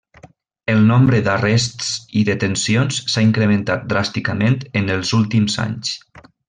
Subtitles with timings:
[0.71, 1.91] El nombre d'arrests
[2.21, 5.99] i detencions s'ha incrementat dràsticament en els últims anys.